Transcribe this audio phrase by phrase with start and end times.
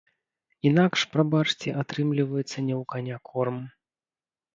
[0.69, 3.61] Інакш, прабачце, атрымліваецца не ў каня корм.